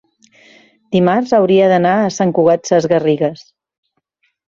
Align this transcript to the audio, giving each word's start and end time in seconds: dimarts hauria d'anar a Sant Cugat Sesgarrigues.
dimarts 0.95 1.35
hauria 1.39 1.69
d'anar 1.73 1.93
a 2.01 2.09
Sant 2.17 2.35
Cugat 2.41 2.73
Sesgarrigues. 2.73 3.49